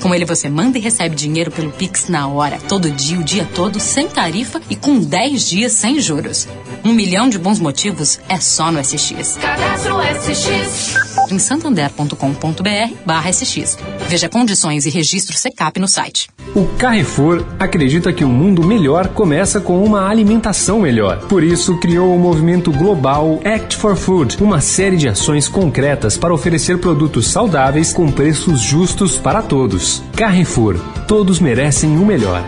[0.00, 3.46] Com ele você manda e recebe dinheiro pelo Pix na hora, todo dia, o dia
[3.54, 6.48] todo, sem tarifa e com 10 dias sem juros.
[6.84, 9.36] Um milhão de bons motivos é só no SX.
[9.36, 10.99] Cadastro SX.
[11.30, 13.78] Em santander.com.br barra SX.
[14.08, 16.28] Veja condições e registro SECAP no site.
[16.54, 21.20] O Carrefour acredita que um mundo melhor começa com uma alimentação melhor.
[21.28, 26.34] Por isso, criou o movimento global Act for Food, uma série de ações concretas para
[26.34, 30.02] oferecer produtos saudáveis com preços justos para todos.
[30.16, 30.76] Carrefour,
[31.06, 32.42] todos merecem o melhor.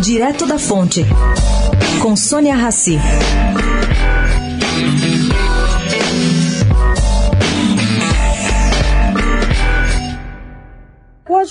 [0.00, 1.06] Direto da Fonte,
[2.00, 2.98] com Sônia Rassi.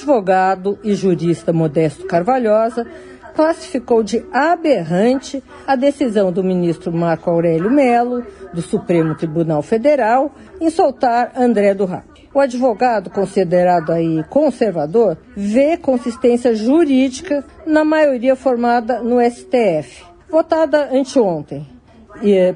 [0.03, 2.85] Advogado e jurista Modesto Carvalhosa
[3.33, 10.69] classificou de aberrante a decisão do ministro Marco Aurélio Melo, do Supremo Tribunal Federal, em
[10.69, 12.05] soltar André do Rap.
[12.33, 21.65] O advogado, considerado aí conservador, vê consistência jurídica na maioria formada no STF, votada anteontem,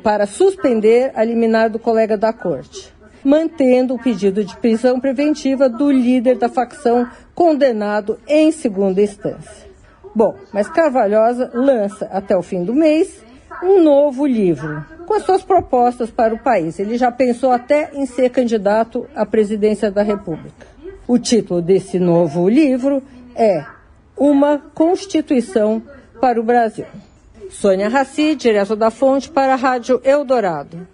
[0.04, 5.92] para suspender a liminar do colega da corte mantendo o pedido de prisão preventiva do
[5.92, 9.68] líder da facção condenado em segunda instância.
[10.16, 13.24] Bom, mas Carvalhosa lança até o fim do mês
[13.64, 16.80] um novo livro com as suas propostas para o país.
[16.80, 20.68] Ele já pensou até em ser candidato à presidência da República.
[21.08, 23.02] O título desse novo livro
[23.36, 23.64] é
[24.18, 25.82] Uma Constituição
[26.20, 26.86] para o Brasil.
[27.50, 30.88] Sônia Raci, direto da Fonte, para a Rádio Eldorado.